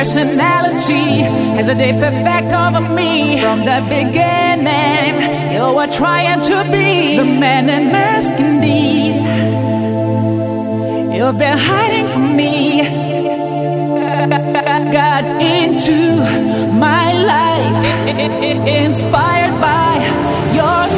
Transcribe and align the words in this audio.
personality 0.00 1.22
has 1.56 1.68
a 1.68 1.74
deep 1.74 1.96
effect 1.96 2.52
over 2.52 2.80
me 2.94 3.40
from 3.40 3.60
the 3.60 3.80
beginning. 3.88 5.12
You 5.52 5.74
were 5.74 5.86
trying 5.86 6.40
to 6.50 6.56
be 6.72 7.16
the 7.16 7.24
man 7.24 7.68
in 7.68 7.92
mask 7.92 8.32
indeed. 8.32 9.16
You've 11.14 11.38
been 11.38 11.58
hiding 11.58 12.08
from 12.12 12.36
me. 12.36 12.82
Got 15.00 15.24
into 15.40 15.98
my 16.86 17.12
life, 17.32 17.80
inspired 18.66 19.54
by 19.60 19.90
your 20.58 20.89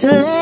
to 0.00 0.06
let. 0.06 0.37